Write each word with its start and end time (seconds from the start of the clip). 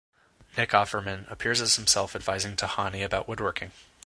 Nick 0.57 0.71
Offerman 0.71 1.31
appears 1.31 1.61
as 1.61 1.75
himself 1.75 2.15
advising 2.15 2.55
Tahani 2.55 3.05
about 3.05 3.27
woodworking. 3.27 3.71